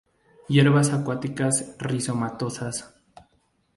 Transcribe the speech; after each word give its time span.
Hierbas 0.47 0.89
acuáticas 0.93 1.75
rizomatosas. 1.77 2.95